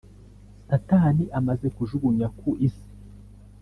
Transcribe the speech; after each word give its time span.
Satani 0.67 1.25
amaze 1.39 1.67
kujugunywa 1.75 2.27
ku 2.39 2.49
isi 2.67 2.87